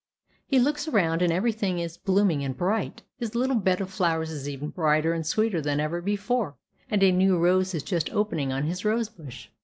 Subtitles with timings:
[0.47, 3.03] He looks around, and every thing is blooming and bright.
[3.19, 6.55] His little bed of flowers is even brighter and sweeter than ever before,
[6.89, 9.49] and a new rose is just opening on his rosebush.